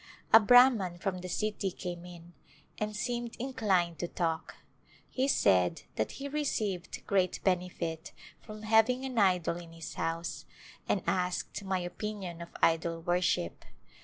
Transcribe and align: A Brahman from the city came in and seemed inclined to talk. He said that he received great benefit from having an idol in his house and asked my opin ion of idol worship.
A 0.33 0.39
Brahman 0.39 0.97
from 0.97 1.19
the 1.19 1.29
city 1.29 1.69
came 1.69 2.05
in 2.05 2.33
and 2.79 2.95
seemed 2.95 3.35
inclined 3.37 3.99
to 3.99 4.07
talk. 4.07 4.55
He 5.11 5.27
said 5.27 5.83
that 5.95 6.13
he 6.13 6.27
received 6.27 7.05
great 7.05 7.39
benefit 7.43 8.11
from 8.39 8.63
having 8.63 9.05
an 9.05 9.19
idol 9.19 9.57
in 9.57 9.73
his 9.73 9.93
house 9.93 10.45
and 10.89 11.03
asked 11.05 11.63
my 11.63 11.77
opin 11.85 12.23
ion 12.23 12.41
of 12.41 12.49
idol 12.63 12.99
worship. 13.03 13.63